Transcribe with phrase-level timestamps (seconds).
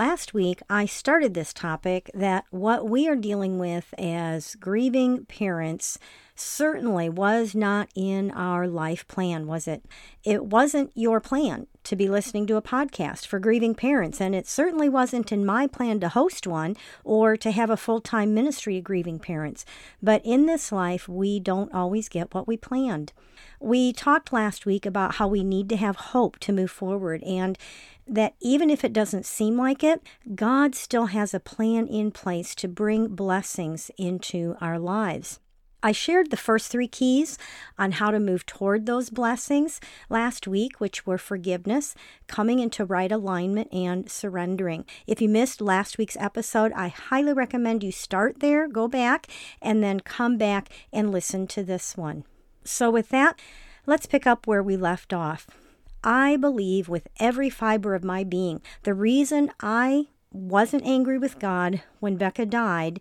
[0.00, 5.98] Last week, I started this topic that what we are dealing with as grieving parents
[6.40, 9.84] certainly was not in our life plan, was it?
[10.24, 14.46] It wasn't your plan to be listening to a podcast for grieving parents, and it
[14.46, 18.74] certainly wasn't in my plan to host one or to have a full time ministry
[18.74, 19.64] to grieving parents.
[20.02, 23.12] But in this life, we don't always get what we planned.
[23.60, 27.58] We talked last week about how we need to have hope to move forward and
[28.06, 30.02] that even if it doesn't seem like it,
[30.34, 35.38] God still has a plan in place to bring blessings into our lives.
[35.82, 37.38] I shared the first three keys
[37.78, 41.94] on how to move toward those blessings last week, which were forgiveness,
[42.26, 44.84] coming into right alignment, and surrendering.
[45.06, 49.26] If you missed last week's episode, I highly recommend you start there, go back,
[49.62, 52.24] and then come back and listen to this one.
[52.64, 53.40] So, with that,
[53.86, 55.46] let's pick up where we left off.
[56.04, 61.82] I believe with every fiber of my being the reason I wasn't angry with God
[61.98, 63.00] when Becca died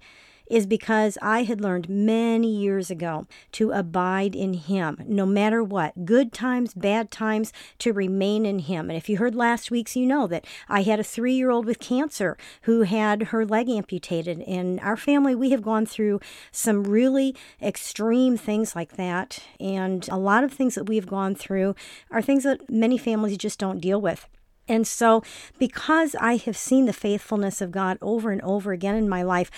[0.49, 6.05] is because I had learned many years ago to abide in Him, no matter what,
[6.05, 8.89] good times, bad times, to remain in Him.
[8.89, 11.65] And if you heard last week's, you know that I had a three year old
[11.65, 14.39] with cancer who had her leg amputated.
[14.39, 16.19] In our family, we have gone through
[16.51, 19.39] some really extreme things like that.
[19.59, 21.75] And a lot of things that we've gone through
[22.11, 24.27] are things that many families just don't deal with.
[24.69, 25.23] And so,
[25.57, 29.49] because I have seen the faithfulness of God over and over again in my life,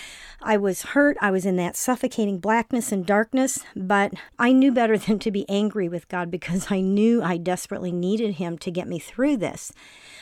[0.41, 1.17] I was hurt.
[1.21, 5.47] I was in that suffocating blackness and darkness, but I knew better than to be
[5.49, 9.73] angry with God because I knew I desperately needed Him to get me through this.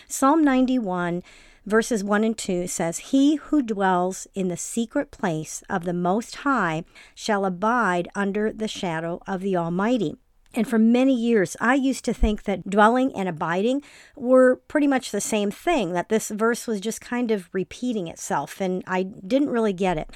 [0.08, 1.22] Psalm 91
[1.66, 6.38] verses 1 and 2 says, He who dwells in the secret place of the Most
[6.38, 6.84] High
[7.14, 10.16] shall abide under the shadow of the Almighty.
[10.56, 13.84] And for many years, I used to think that dwelling and abiding
[14.16, 18.60] were pretty much the same thing, that this verse was just kind of repeating itself,
[18.60, 20.10] and I didn't really get it.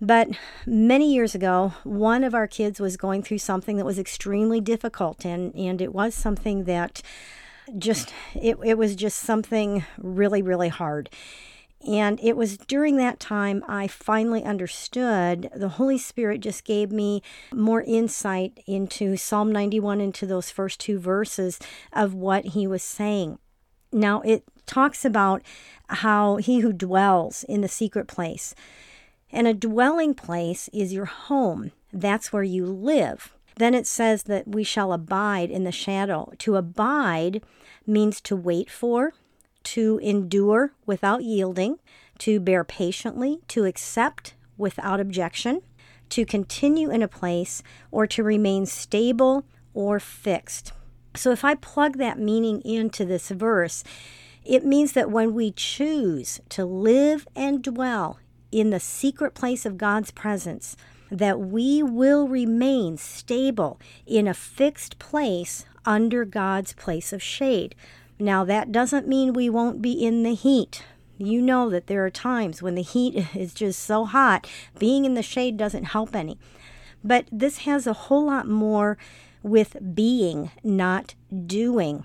[0.00, 0.30] But
[0.66, 5.24] many years ago, one of our kids was going through something that was extremely difficult,
[5.24, 7.02] and, and it was something that
[7.78, 11.10] just, it, it was just something really, really hard.
[11.86, 15.50] And it was during that time I finally understood.
[15.54, 17.22] The Holy Spirit just gave me
[17.52, 21.58] more insight into Psalm 91, into those first two verses
[21.92, 23.38] of what he was saying.
[23.92, 25.42] Now, it talks about
[25.88, 28.54] how he who dwells in the secret place,
[29.30, 33.34] and a dwelling place is your home, that's where you live.
[33.56, 36.32] Then it says that we shall abide in the shadow.
[36.38, 37.42] To abide
[37.86, 39.12] means to wait for,
[39.64, 41.78] to endure without yielding,
[42.18, 45.62] to bear patiently, to accept without objection,
[46.10, 50.72] to continue in a place, or to remain stable or fixed.
[51.16, 53.84] So if I plug that meaning into this verse,
[54.44, 58.18] it means that when we choose to live and dwell
[58.52, 60.76] in the secret place of God's presence,
[61.10, 67.74] that we will remain stable in a fixed place under God's place of shade.
[68.18, 70.84] Now, that doesn't mean we won't be in the heat.
[71.18, 74.48] You know that there are times when the heat is just so hot,
[74.78, 76.38] being in the shade doesn't help any.
[77.02, 78.96] But this has a whole lot more
[79.42, 81.14] with being, not
[81.46, 82.04] doing.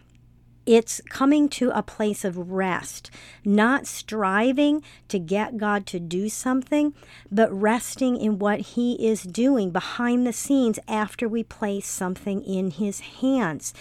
[0.66, 3.10] It's coming to a place of rest,
[3.44, 6.94] not striving to get God to do something,
[7.32, 12.72] but resting in what He is doing behind the scenes after we place something in
[12.72, 13.74] His hands.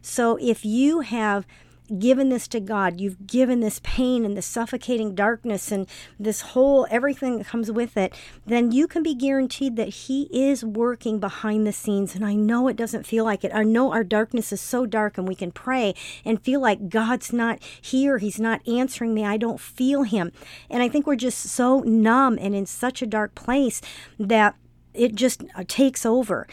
[0.00, 1.44] So if you have
[1.98, 5.86] given this to God, you've given this pain and the suffocating darkness and
[6.18, 8.14] this whole everything that comes with it,
[8.46, 12.14] then you can be guaranteed that He is working behind the scenes.
[12.14, 13.52] And I know it doesn't feel like it.
[13.54, 15.94] I know our darkness is so dark and we can pray
[16.24, 18.18] and feel like God's not here.
[18.18, 19.24] He's not answering me.
[19.24, 20.32] I don't feel Him.
[20.68, 23.80] And I think we're just so numb and in such a dark place
[24.18, 24.56] that
[24.94, 26.46] it just uh, takes over.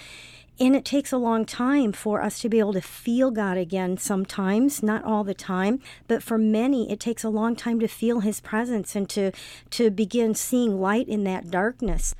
[0.58, 3.98] And it takes a long time for us to be able to feel God again
[3.98, 8.22] sometimes, not all the time, but for many it takes a long time to feel
[8.22, 9.32] his presence and to
[9.72, 12.16] to begin seeing light in that darkness.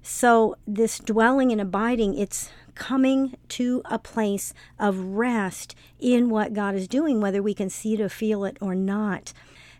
[0.00, 6.74] So this dwelling and abiding, it's coming to a place of rest in what God
[6.74, 9.32] is doing, whether we can see it or feel it or not.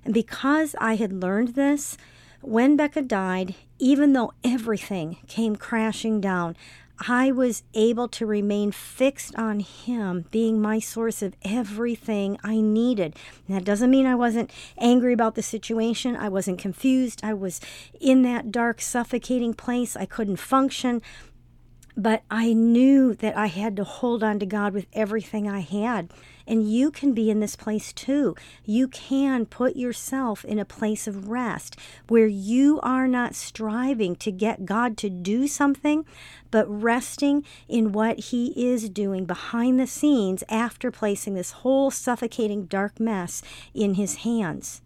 [0.04, 1.96] And because I had learned this,
[2.42, 6.56] When Becca died, even though everything came crashing down,
[7.08, 13.16] I was able to remain fixed on Him being my source of everything I needed.
[13.46, 16.16] And that doesn't mean I wasn't angry about the situation.
[16.16, 17.20] I wasn't confused.
[17.22, 17.60] I was
[18.00, 19.96] in that dark, suffocating place.
[19.96, 21.02] I couldn't function.
[21.96, 26.10] But I knew that I had to hold on to God with everything I had.
[26.46, 28.34] And you can be in this place too.
[28.64, 31.76] You can put yourself in a place of rest
[32.08, 36.04] where you are not striving to get God to do something,
[36.50, 42.66] but resting in what He is doing behind the scenes after placing this whole suffocating
[42.66, 43.42] dark mess
[43.74, 44.82] in His hands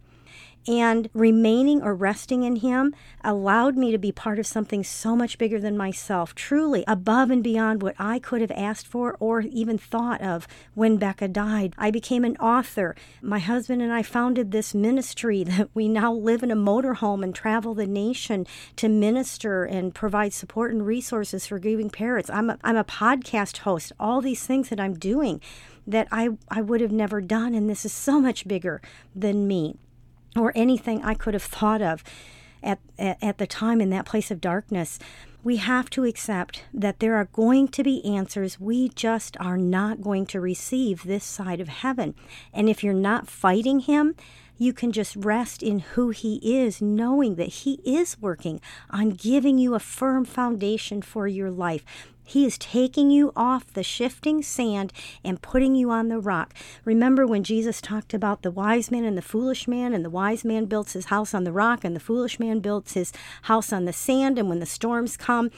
[0.67, 2.93] and remaining or resting in Him
[3.23, 7.43] allowed me to be part of something so much bigger than myself, truly above and
[7.43, 11.73] beyond what I could have asked for or even thought of when Becca died.
[11.77, 12.95] I became an author.
[13.21, 17.33] My husband and I founded this ministry that we now live in a motorhome and
[17.33, 22.29] travel the nation to minister and provide support and resources for grieving parents.
[22.29, 25.41] I'm a, I'm a podcast host, all these things that I'm doing
[25.85, 27.55] that I, I would have never done.
[27.55, 28.81] And this is so much bigger
[29.15, 29.77] than me
[30.37, 32.03] or anything I could have thought of
[32.63, 34.99] at, at, at, the time in that place of darkness.
[35.43, 40.01] We have to accept that there are going to be answers we just are not
[40.01, 42.15] going to receive this side of heaven.
[42.53, 44.15] And if you're not fighting Him,
[44.57, 48.59] you can just rest in who He is, knowing that He is working
[48.89, 51.83] on giving you a firm foundation for your life.
[52.27, 54.91] He is taking you off the shifting sand
[55.23, 56.53] and putting you on the rock.
[56.83, 60.43] Remember when Jesus talked about the wise man and the foolish man, and the wise
[60.43, 63.13] man builds his house on the rock, and the foolish man builds his
[63.43, 65.51] house on the sand, and when the storms come,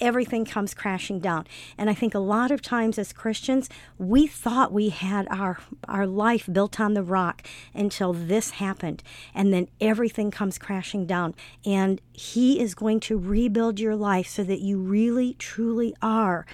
[0.00, 1.46] everything comes crashing down.
[1.78, 3.68] And I think a lot of times as Christians,
[3.98, 5.58] we thought we had our
[5.88, 7.42] our life built on the rock
[7.74, 9.02] until this happened.
[9.34, 11.34] And then everything comes crashing down.
[11.64, 16.46] And he is going to rebuild your life so that you really truly are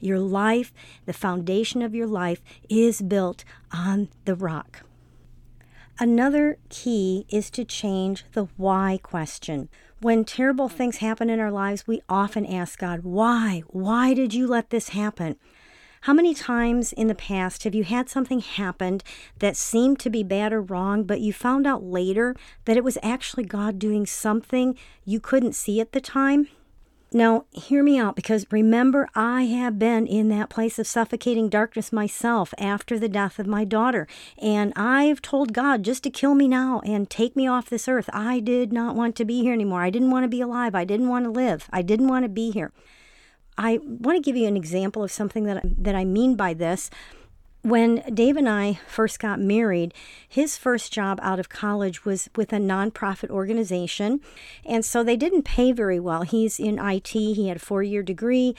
[0.00, 0.72] your life,
[1.06, 4.82] the foundation of your life is built on the rock.
[5.98, 9.68] Another key is to change the why question.
[10.00, 13.62] When terrible things happen in our lives, we often ask God, Why?
[13.68, 15.36] Why did you let this happen?
[16.02, 19.02] How many times in the past have you had something happen
[19.38, 22.98] that seemed to be bad or wrong, but you found out later that it was
[23.00, 26.48] actually God doing something you couldn't see at the time?
[27.16, 31.92] Now, hear me out because remember, I have been in that place of suffocating darkness
[31.92, 34.08] myself after the death of my daughter.
[34.36, 38.10] And I've told God just to kill me now and take me off this earth.
[38.12, 39.80] I did not want to be here anymore.
[39.80, 40.74] I didn't want to be alive.
[40.74, 41.68] I didn't want to live.
[41.72, 42.72] I didn't want to be here.
[43.56, 46.90] I want to give you an example of something that, that I mean by this
[47.64, 49.94] when Dave and I first got married,
[50.28, 54.20] his first job out of college was with a nonprofit organization.
[54.66, 56.22] And so they didn't pay very well.
[56.22, 58.54] He's in IT, he had a four year degree.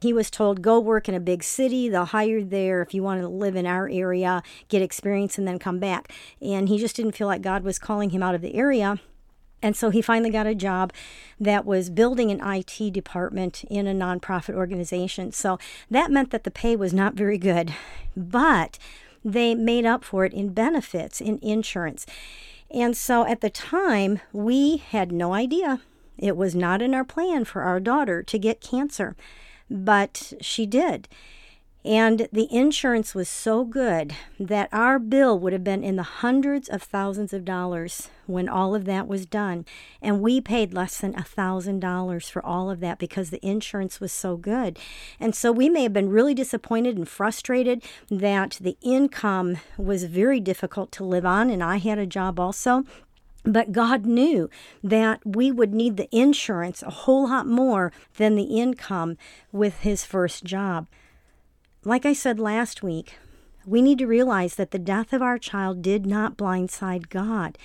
[0.00, 1.90] He was told, go work in a big city.
[1.90, 5.46] They'll hire you there if you want to live in our area, get experience, and
[5.46, 6.10] then come back.
[6.40, 9.00] And he just didn't feel like God was calling him out of the area.
[9.62, 10.92] And so he finally got a job
[11.40, 15.32] that was building an IT department in a nonprofit organization.
[15.32, 15.58] So
[15.90, 17.72] that meant that the pay was not very good,
[18.16, 18.78] but
[19.24, 22.06] they made up for it in benefits, in insurance.
[22.70, 25.80] And so at the time, we had no idea.
[26.18, 29.16] It was not in our plan for our daughter to get cancer,
[29.70, 31.08] but she did.
[31.86, 36.68] And the insurance was so good that our bill would have been in the hundreds
[36.68, 39.64] of thousands of dollars when all of that was done.
[40.02, 44.00] And we paid less than a thousand dollars for all of that because the insurance
[44.00, 44.80] was so good.
[45.20, 50.40] And so we may have been really disappointed and frustrated that the income was very
[50.40, 51.50] difficult to live on.
[51.50, 52.82] And I had a job also.
[53.44, 54.50] But God knew
[54.82, 59.16] that we would need the insurance a whole lot more than the income
[59.52, 60.88] with his first job.
[61.86, 63.16] Like I said last week,
[63.64, 67.56] we need to realize that the death of our child did not blindside God.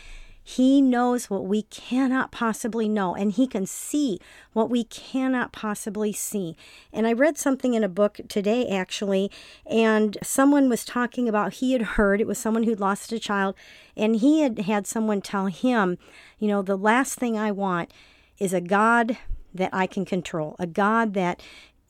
[0.44, 4.20] He knows what we cannot possibly know, and He can see
[4.54, 6.56] what we cannot possibly see.
[6.94, 9.32] And I read something in a book today, actually,
[9.66, 13.56] and someone was talking about he had heard it was someone who'd lost a child,
[13.98, 15.98] and he had had someone tell him,
[16.38, 17.92] you know, the last thing I want
[18.38, 19.18] is a God
[19.54, 21.42] that I can control, a God that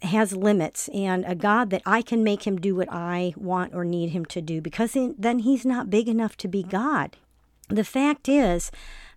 [0.03, 3.85] has limits and a God that I can make him do what I want or
[3.85, 7.17] need him to do because then he's not big enough to be God.
[7.69, 8.71] The fact is,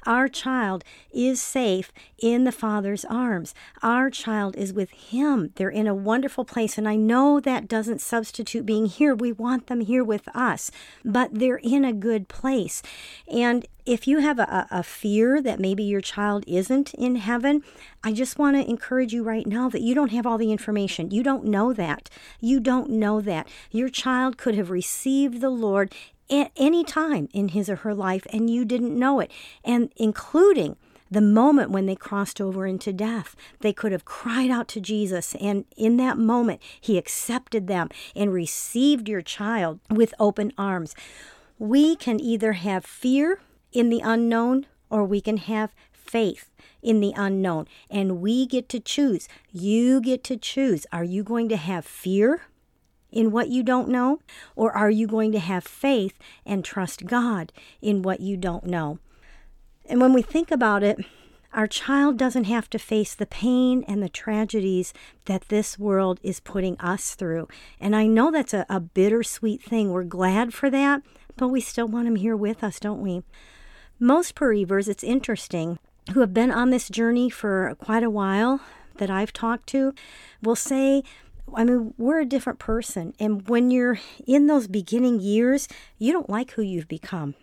[0.07, 3.55] Our child is safe in the Father's arms.
[3.83, 5.53] Our child is with Him.
[5.57, 6.77] They're in a wonderful place.
[6.77, 9.15] And I know that doesn't substitute being here.
[9.15, 10.71] We want them here with us,
[11.05, 12.83] but they're in a good place.
[13.29, 17.63] And if you have a, a fear that maybe your child isn't in heaven,
[18.03, 21.11] I just want to encourage you right now that you don't have all the information.
[21.11, 22.09] You don't know that.
[22.41, 23.47] You don't know that.
[23.71, 25.95] Your child could have received the Lord
[26.31, 29.31] at any time in his or her life and you didn't know it,
[29.65, 30.77] and including
[31.11, 33.37] the moment when they crossed over into death.
[33.61, 38.33] They could have cried out to Jesus, and in that moment, He accepted them and
[38.33, 40.95] received your child with open arms.
[41.59, 43.39] We can either have fear
[43.73, 46.51] in the unknown or we can have faith
[46.83, 49.27] in the unknown, and we get to choose.
[49.51, 50.87] You get to choose.
[50.93, 52.43] Are you going to have fear?
[53.15, 54.19] In what you don't know?
[54.57, 58.99] Or are you going to have faith and trust God in what you don't know?
[59.87, 60.99] And when we think about it,
[61.53, 64.93] our child doesn't have to face the pain and the tragedies
[65.27, 67.47] that this world is putting us through.
[67.79, 69.93] And I know that's a, a bittersweet thing.
[69.93, 71.03] We're glad for that,
[71.37, 73.23] but we still want them here with us, don't we?
[74.01, 75.79] Most bereavers, it's interesting,
[76.13, 78.61] who have been on this journey for quite a while
[78.97, 79.95] that I've talked to,
[80.43, 81.05] will say
[81.55, 83.15] I mean, we're a different person.
[83.19, 87.35] And when you're in those beginning years, you don't like who you've become.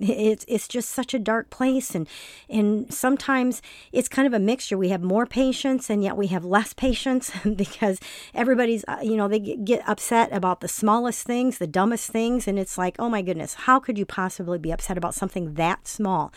[0.00, 2.08] It's it's just such a dark place, and
[2.50, 4.76] and sometimes it's kind of a mixture.
[4.76, 8.00] We have more patience, and yet we have less patience because
[8.34, 12.58] everybody's uh, you know they get upset about the smallest things, the dumbest things, and
[12.58, 16.32] it's like, oh my goodness, how could you possibly be upset about something that small?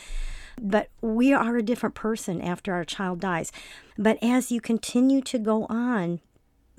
[0.62, 3.52] But we are a different person after our child dies.
[3.98, 6.20] But as you continue to go on,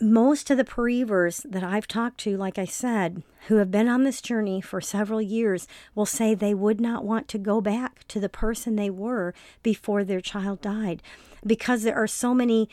[0.00, 4.05] most of the bereavers that I've talked to, like I said, who have been on
[4.05, 8.21] this journey for several years, will say they would not want to go back to
[8.21, 11.02] the person they were before their child died
[11.45, 12.69] because there are so many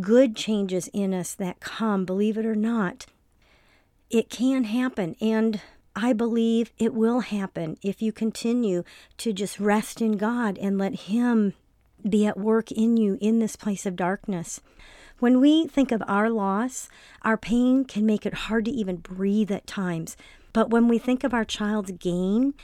[0.00, 3.06] good changes in us that come, believe it or not.
[4.10, 5.16] It can happen.
[5.20, 5.60] And
[5.94, 8.84] I believe it will happen if you continue
[9.18, 11.54] to just rest in God and let Him
[12.08, 14.60] be at work in you in this place of darkness.
[15.22, 16.88] When we think of our loss,
[17.22, 20.16] our pain can make it hard to even breathe at times.
[20.52, 22.54] But when we think of our child's gain,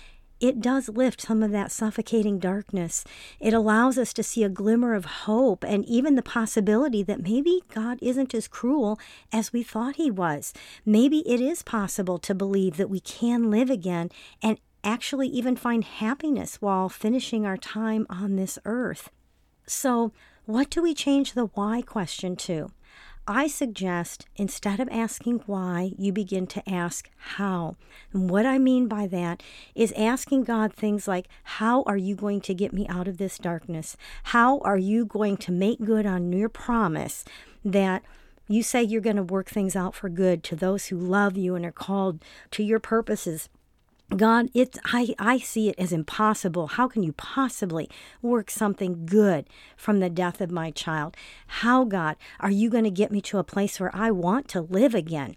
[0.40, 3.04] it does lift some of that suffocating darkness.
[3.38, 7.62] It allows us to see a glimmer of hope and even the possibility that maybe
[7.72, 8.98] God isn't as cruel
[9.32, 10.52] as we thought He was.
[10.84, 14.10] Maybe it is possible to believe that we can live again
[14.42, 19.10] and actually even find happiness while finishing our time on this earth.
[19.64, 20.12] So,
[20.48, 22.70] what do we change the why question to?
[23.26, 27.76] I suggest instead of asking why, you begin to ask how.
[28.14, 29.42] And what I mean by that
[29.74, 33.36] is asking God things like, How are you going to get me out of this
[33.36, 33.98] darkness?
[34.22, 37.26] How are you going to make good on your promise
[37.62, 38.02] that
[38.48, 41.56] you say you're going to work things out for good to those who love you
[41.56, 43.50] and are called to your purposes?
[44.16, 46.68] God, it's I, I see it as impossible.
[46.68, 47.90] How can you possibly
[48.22, 51.14] work something good from the death of my child?
[51.46, 54.62] How, God, are you going to get me to a place where I want to
[54.62, 55.36] live again?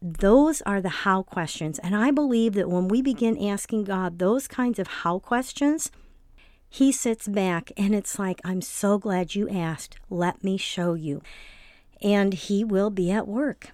[0.00, 1.78] Those are the how questions.
[1.78, 5.90] And I believe that when we begin asking God those kinds of how questions,
[6.70, 9.96] He sits back and it's like, I'm so glad you asked.
[10.08, 11.20] Let me show you.
[12.00, 13.72] And He will be at work.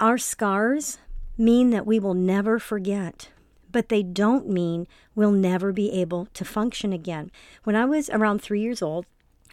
[0.00, 0.96] Our scars
[1.36, 3.28] mean that we will never forget
[3.70, 7.30] but they don't mean we'll never be able to function again.
[7.64, 9.06] When I was around three years old,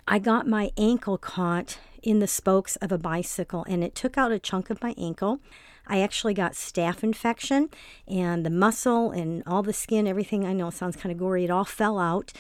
[0.08, 4.32] I got my ankle caught in the spokes of a bicycle and it took out
[4.32, 5.40] a chunk of my ankle.
[5.86, 7.70] I actually got staph infection
[8.08, 11.50] and the muscle and all the skin, everything I know sounds kind of gory, it
[11.50, 12.34] all fell out.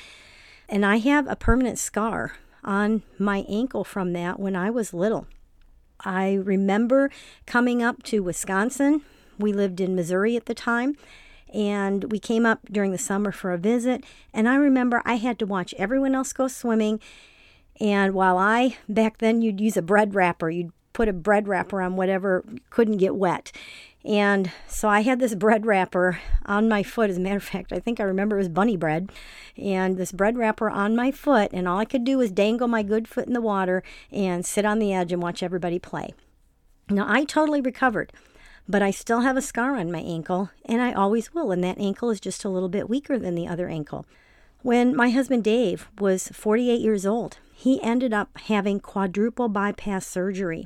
[0.70, 5.28] And I have a permanent scar on my ankle from that when I was little.
[6.02, 7.10] I remember
[7.46, 9.02] coming up to Wisconsin.
[9.40, 10.98] We lived in Missouri at the time
[11.54, 14.04] and we came up during the summer for a visit.
[14.34, 17.00] And I remember I had to watch everyone else go swimming.
[17.80, 21.82] And while I, back then, you'd use a bread wrapper, you'd put a bread wrapper
[21.82, 23.52] on whatever couldn't get wet.
[24.04, 27.10] And so I had this bread wrapper on my foot.
[27.10, 29.12] As a matter of fact, I think I remember it was bunny bread.
[29.58, 31.52] And this bread wrapper on my foot.
[31.54, 34.66] And all I could do was dangle my good foot in the water and sit
[34.66, 36.14] on the edge and watch everybody play.
[36.90, 38.14] Now, I totally recovered
[38.68, 41.80] but I still have a scar on my ankle, and I always will, and that
[41.80, 44.06] ankle is just a little bit weaker than the other ankle.
[44.62, 50.66] When my husband Dave was 48 years old, he ended up having quadruple bypass surgery.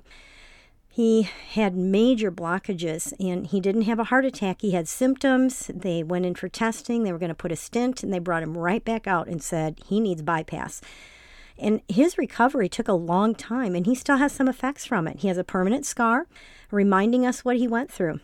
[0.89, 4.61] He had major blockages and he didn't have a heart attack.
[4.61, 5.71] He had symptoms.
[5.73, 7.03] They went in for testing.
[7.03, 9.41] They were going to put a stent and they brought him right back out and
[9.41, 10.81] said he needs bypass.
[11.57, 15.19] And his recovery took a long time and he still has some effects from it.
[15.19, 16.27] He has a permanent scar
[16.71, 18.19] reminding us what he went through.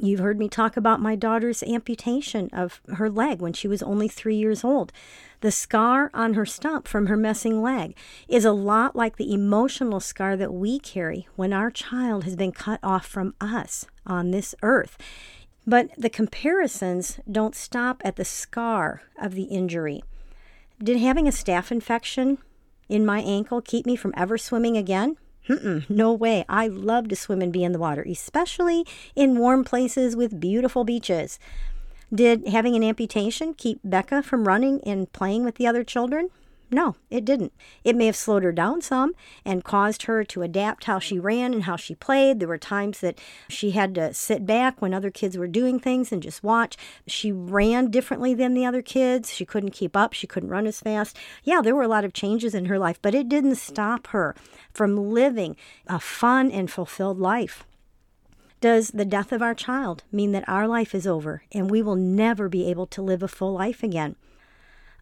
[0.00, 4.06] You've heard me talk about my daughter's amputation of her leg when she was only
[4.06, 4.92] three years old.
[5.40, 7.96] The scar on her stump from her missing leg
[8.28, 12.52] is a lot like the emotional scar that we carry when our child has been
[12.52, 14.98] cut off from us on this earth.
[15.66, 20.02] But the comparisons don't stop at the scar of the injury.
[20.82, 22.38] Did having a staph infection
[22.88, 25.16] in my ankle keep me from ever swimming again?
[25.48, 26.44] Mm-mm, no way.
[26.48, 30.84] I love to swim and be in the water, especially in warm places with beautiful
[30.84, 31.38] beaches.
[32.14, 36.30] Did having an amputation keep Becca from running and playing with the other children?
[36.70, 37.54] No, it didn't.
[37.82, 41.54] It may have slowed her down some and caused her to adapt how she ran
[41.54, 42.40] and how she played.
[42.40, 46.12] There were times that she had to sit back when other kids were doing things
[46.12, 46.76] and just watch.
[47.06, 49.32] She ran differently than the other kids.
[49.32, 50.12] She couldn't keep up.
[50.12, 51.16] She couldn't run as fast.
[51.42, 54.34] Yeah, there were a lot of changes in her life, but it didn't stop her
[54.74, 55.56] from living
[55.86, 57.64] a fun and fulfilled life.
[58.60, 61.94] Does the death of our child mean that our life is over and we will
[61.94, 64.16] never be able to live a full life again?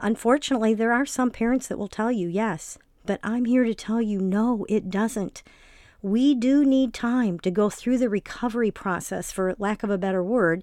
[0.00, 4.02] Unfortunately, there are some parents that will tell you yes, but I'm here to tell
[4.02, 5.42] you no, it doesn't.
[6.02, 10.22] We do need time to go through the recovery process, for lack of a better
[10.22, 10.62] word,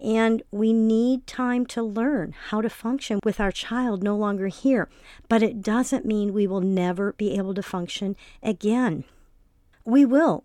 [0.00, 4.88] and we need time to learn how to function with our child no longer here.
[5.28, 9.04] But it doesn't mean we will never be able to function again.
[9.84, 10.44] We will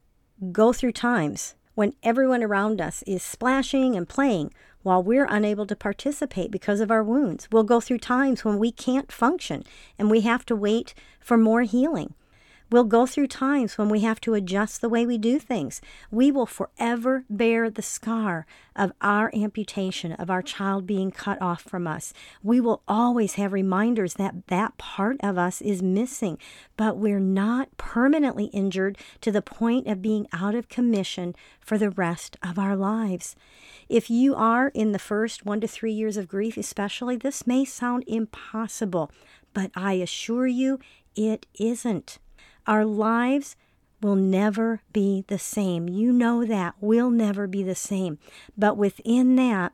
[0.51, 5.75] go through times when everyone around us is splashing and playing while we're unable to
[5.75, 7.48] participate because of our wounds.
[7.51, 9.63] We'll go through times when we can't function
[9.98, 12.13] and we have to wait for more healing.
[12.71, 15.81] We'll go through times when we have to adjust the way we do things.
[16.11, 18.45] We will forever bear the scar
[18.75, 22.13] of our amputation, of our child being cut off from us.
[22.43, 26.38] We will always have reminders that that part of us is missing,
[26.77, 31.89] but we're not permanently injured to the point of being out of commission for the
[31.89, 33.35] rest of our lives.
[33.89, 37.65] If you are in the first one to three years of grief, especially, this may
[37.65, 39.11] sound impossible,
[39.55, 40.79] but I assure you
[41.15, 42.19] it isn't.
[42.68, 43.56] Our lives
[44.01, 45.89] will never be the same.
[45.89, 46.76] You know that.
[46.80, 48.17] We'll never be the same.
[48.58, 49.74] But within that,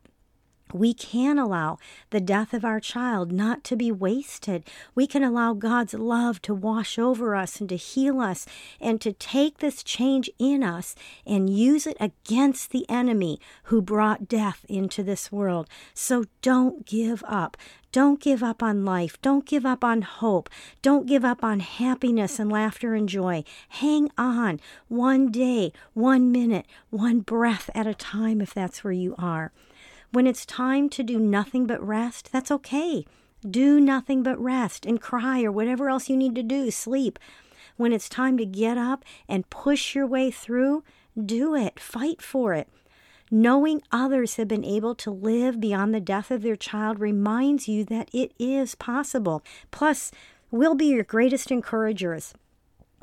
[0.75, 1.77] we can allow
[2.09, 4.63] the death of our child not to be wasted.
[4.93, 8.45] We can allow God's love to wash over us and to heal us
[8.79, 14.27] and to take this change in us and use it against the enemy who brought
[14.27, 15.69] death into this world.
[15.93, 17.57] So don't give up.
[17.91, 19.17] Don't give up on life.
[19.21, 20.49] Don't give up on hope.
[20.81, 23.45] Don't give up on happiness and laughter and joy.
[23.69, 24.59] Hang on
[24.89, 29.53] one day, one minute, one breath at a time if that's where you are.
[30.15, 33.05] When it's time to do nothing but rest, that's okay.
[33.45, 37.19] Do nothing but rest and cry or whatever else you need to do, sleep.
[37.75, 40.85] When it's time to get up and push your way through,
[41.21, 41.81] do it.
[41.81, 42.69] Fight for it.
[43.29, 47.83] Knowing others have been able to live beyond the death of their child reminds you
[47.83, 49.43] that it is possible.
[49.69, 50.11] Plus,
[50.49, 52.33] we'll be your greatest encouragers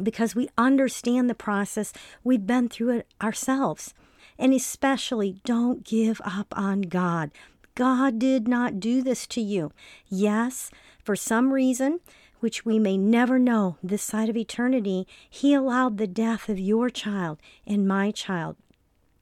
[0.02, 1.92] because we understand the process.
[2.24, 3.92] We've been through it ourselves.
[4.42, 7.30] And especially, don't give up on God.
[7.76, 9.70] God did not do this to you.
[10.08, 10.68] Yes,
[11.04, 12.00] for some reason,
[12.40, 16.90] which we may never know this side of eternity, He allowed the death of your
[16.90, 18.56] child and my child.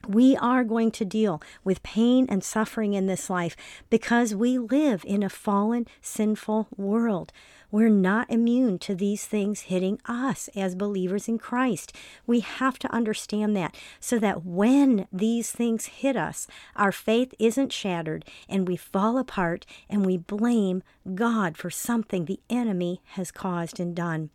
[0.09, 3.55] We are going to deal with pain and suffering in this life
[3.91, 7.33] because we live in a fallen, sinful world.
[7.71, 11.95] We're not immune to these things hitting us as believers in Christ.
[12.27, 17.73] We have to understand that so that when these things hit us, our faith isn't
[17.73, 20.83] shattered and we fall apart and we blame
[21.15, 24.31] God for something the enemy has caused and done.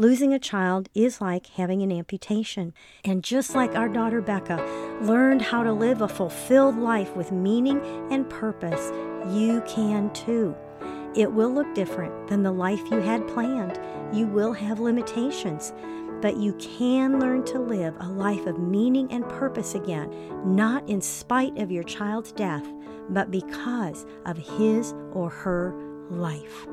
[0.00, 2.72] Losing a child is like having an amputation.
[3.04, 4.56] And just like our daughter Becca
[5.02, 8.90] learned how to live a fulfilled life with meaning and purpose,
[9.28, 10.56] you can too.
[11.14, 13.78] It will look different than the life you had planned.
[14.16, 15.74] You will have limitations,
[16.22, 20.10] but you can learn to live a life of meaning and purpose again,
[20.46, 22.66] not in spite of your child's death,
[23.10, 25.74] but because of his or her
[26.08, 26.66] life.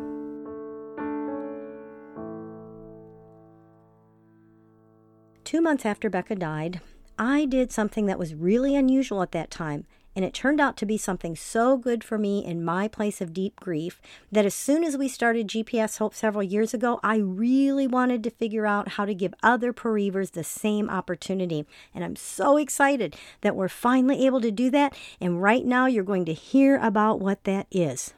[5.47, 6.81] Two months after Becca died,
[7.17, 9.85] I did something that was really unusual at that time
[10.17, 13.33] And it turned out to be something so good for me in my place of
[13.33, 17.85] deep grief that as soon as we started GPS Hope several years ago, I really
[17.85, 21.67] wanted to figure out how to give other bereavers the same opportunity.
[21.93, 24.97] And I'm so excited that we're finally able to do that.
[25.21, 28.15] And right now, you're going to hear about what that is.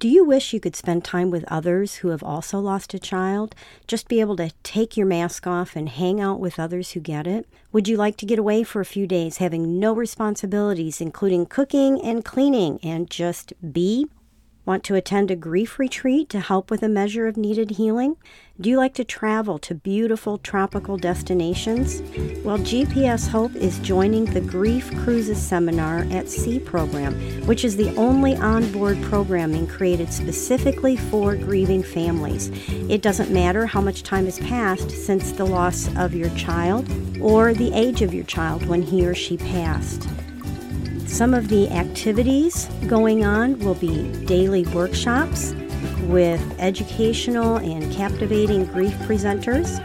[0.00, 3.54] Do you wish you could spend time with others who have also lost a child?
[3.86, 7.26] Just be able to take your mask off and hang out with others who get
[7.26, 7.46] it?
[7.70, 12.00] Would you like to get away for a few days having no responsibilities, including cooking
[12.00, 14.06] and cleaning, and just be?
[14.66, 18.16] Want to attend a grief retreat to help with a measure of needed healing?
[18.60, 22.02] Do you like to travel to beautiful tropical destinations?
[22.44, 27.14] Well, GPS Hope is joining the Grief Cruises Seminar at Sea program,
[27.46, 32.50] which is the only onboard programming created specifically for grieving families.
[32.68, 36.86] It doesn't matter how much time has passed since the loss of your child
[37.18, 40.06] or the age of your child when he or she passed.
[41.10, 45.54] Some of the activities going on will be daily workshops
[46.04, 49.84] with educational and captivating grief presenters,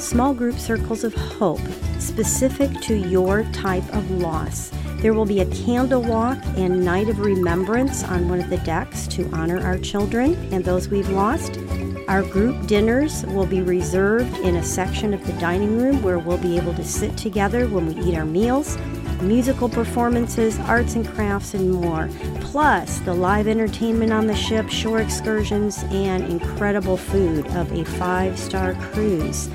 [0.00, 1.60] small group circles of hope
[1.98, 4.72] specific to your type of loss.
[4.96, 9.06] There will be a candle walk and night of remembrance on one of the decks
[9.08, 11.60] to honor our children and those we've lost.
[12.08, 16.38] Our group dinners will be reserved in a section of the dining room where we'll
[16.38, 18.78] be able to sit together when we eat our meals
[19.22, 22.08] musical performances, arts and crafts, and more.
[22.40, 28.38] Plus, the live entertainment on the ship, shore excursions, and incredible food of a five
[28.38, 29.48] star cruise.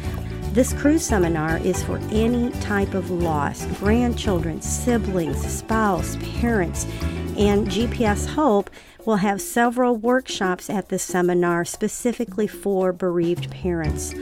[0.52, 6.86] This cruise seminar is for any type of loss grandchildren, siblings, spouse, parents,
[7.38, 8.70] and GPS Hope
[9.06, 14.14] will have several workshops at the seminar specifically for bereaved parents.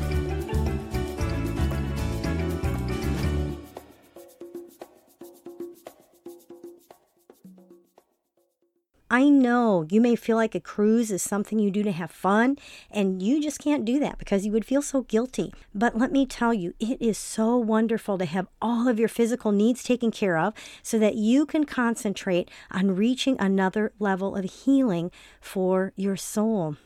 [9.12, 12.56] I know you may feel like a cruise is something you do to have fun,
[12.90, 15.52] and you just can't do that because you would feel so guilty.
[15.74, 19.52] But let me tell you, it is so wonderful to have all of your physical
[19.52, 25.10] needs taken care of so that you can concentrate on reaching another level of healing
[25.42, 26.78] for your soul.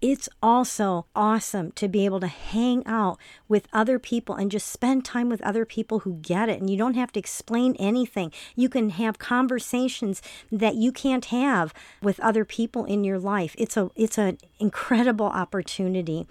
[0.00, 5.04] It's also awesome to be able to hang out with other people and just spend
[5.04, 6.60] time with other people who get it.
[6.60, 8.32] And you don't have to explain anything.
[8.54, 13.56] You can have conversations that you can't have with other people in your life.
[13.58, 16.28] It's a it's an incredible opportunity.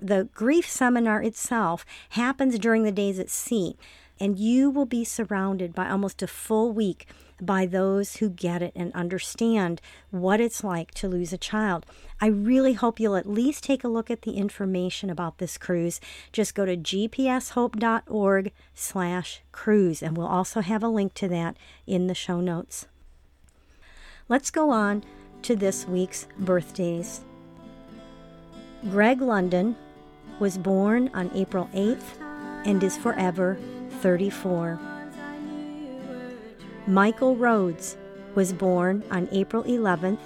[0.00, 3.76] The grief seminar itself happens during the days at sea,
[4.18, 7.06] and you will be surrounded by almost a full week
[7.40, 11.84] by those who get it and understand what it's like to lose a child.
[12.20, 16.00] I really hope you'll at least take a look at the information about this cruise.
[16.32, 22.06] Just go to gpshope.org slash cruise, and we'll also have a link to that in
[22.06, 22.86] the show notes.
[24.28, 25.04] Let's go on
[25.42, 27.20] to this week's birthdays.
[28.90, 29.76] Greg London
[30.38, 32.20] was born on April 8th
[32.64, 33.58] and is forever
[33.96, 34.78] 34.
[36.86, 37.96] Michael Rhodes
[38.34, 40.20] was born on April 11th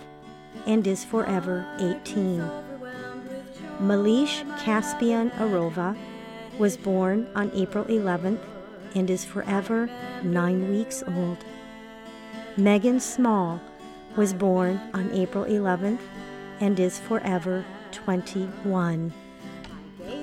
[0.67, 2.41] and is forever 18.
[3.81, 5.97] Malish Caspian Arova
[6.59, 8.41] was born on April 11th
[8.95, 9.89] and is forever
[10.23, 11.39] nine weeks old.
[12.57, 13.61] Megan Small
[14.17, 16.01] was born on April 11th
[16.61, 19.13] and is forever 21.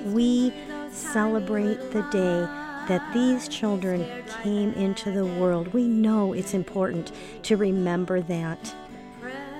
[0.06, 0.52] We
[0.90, 2.57] celebrate the day
[2.88, 4.06] that these children
[4.42, 5.72] came into the world.
[5.74, 7.12] We know it's important
[7.44, 8.74] to remember that.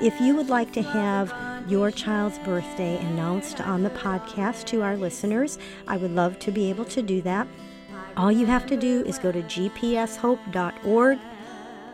[0.01, 1.35] If you would like to have
[1.69, 6.71] your child's birthday announced on the podcast to our listeners, I would love to be
[6.71, 7.49] able to do that.
[8.17, 11.19] All you have to do is go to gpshope.org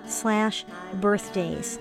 [0.06, 1.78] slash birthdays.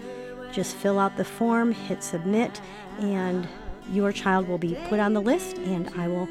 [0.51, 2.61] Just fill out the form, hit submit,
[2.99, 3.47] and
[3.89, 6.29] your child will be put on the list, and I will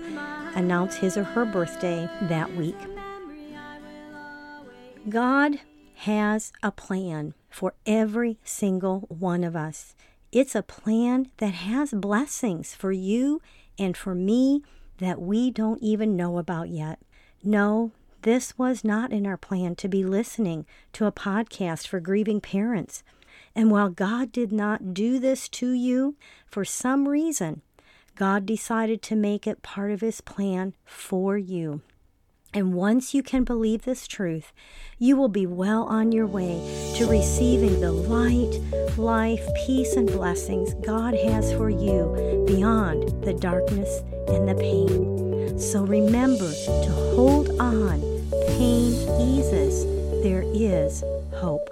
[0.55, 2.77] announce his or her birthday that week.
[5.09, 5.59] God
[5.97, 9.97] has a plan for every single one of us.
[10.31, 13.43] It's a plan that has blessings for you
[13.77, 14.63] and for me
[14.99, 17.01] that we don't even know about yet.
[17.43, 17.91] No,
[18.23, 23.03] this was not in our plan to be listening to a podcast for grieving parents.
[23.57, 26.15] And while God did not do this to you,
[26.47, 27.63] for some reason,
[28.15, 31.81] God decided to make it part of His plan for you.
[32.55, 34.53] And once you can believe this truth,
[34.99, 38.61] you will be well on your way to receiving the light,
[38.99, 45.59] life, peace, and blessings God has for you beyond the darkness and the pain.
[45.59, 48.01] So remember to hold on.
[48.59, 49.85] Pain eases.
[50.23, 51.72] There is hope.